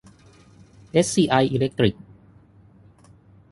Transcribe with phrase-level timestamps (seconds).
[0.91, 1.95] เอสซีไอ อีเลคตริค